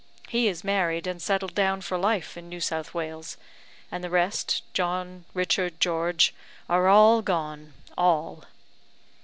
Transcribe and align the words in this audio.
He 0.29 0.47
is 0.47 0.63
married, 0.63 1.05
and 1.05 1.21
settled 1.21 1.53
down 1.53 1.81
for 1.81 1.95
life 1.95 2.35
in 2.35 2.49
New 2.49 2.59
South 2.59 2.91
Wales; 2.95 3.37
and 3.91 4.03
the 4.03 4.09
rest 4.09 4.63
John, 4.73 5.25
Richard, 5.35 5.79
George, 5.79 6.33
are 6.67 6.87
all 6.87 7.21
gone 7.21 7.73
all!" 7.95 8.45